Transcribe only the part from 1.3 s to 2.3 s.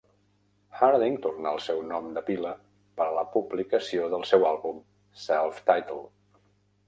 al seu nom de